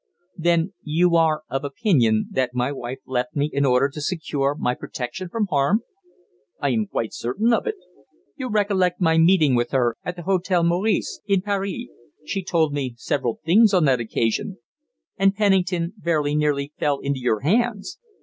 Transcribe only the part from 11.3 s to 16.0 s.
Paris. She told me several things on that occasion." "And Pennington